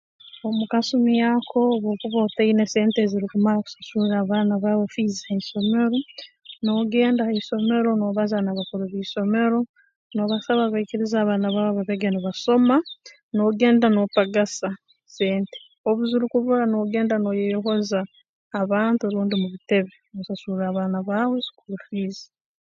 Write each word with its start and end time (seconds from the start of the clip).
Omu 0.47 0.63
kasumi 0.71 1.13
ako 1.35 1.59
obu 1.73 1.87
okuba 1.93 2.17
otaine 2.27 2.63
sente 2.73 2.97
ezirukumara 3.01 3.63
kusasurra 3.65 4.15
abaana 4.19 4.53
baawe 4.63 4.85
fiizi 4.93 5.19
ha 5.27 5.33
isomero 5.41 5.97
noogenda 6.63 7.21
ha 7.27 7.33
isomero 7.41 7.89
noobaza 7.93 8.37
na 8.41 8.57
bakuru 8.57 8.83
b'isomero 8.91 9.59
noobasaba 10.13 10.73
baikirize 10.73 11.15
abaana 11.19 11.47
baawe 11.55 11.71
babege 11.77 12.07
nibasoma 12.11 12.75
noogenda 13.35 13.87
noopagasa 13.89 14.69
sente 15.15 15.57
obu 15.87 16.01
zirukubura 16.09 16.63
noogenda 16.67 17.15
nooyeyohoza 17.17 17.99
abantu 18.61 19.03
rundi 19.13 19.33
mu 19.41 19.47
bitebe 19.53 19.93
noosasurra 20.11 20.63
abaana 20.67 20.97
baawe 21.09 21.37
skuulu 21.47 21.77
fiizi 21.87 22.27